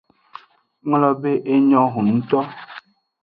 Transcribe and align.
Nglobe 0.87 1.31
enyo 1.55 1.81
hunnuto. 1.93 2.39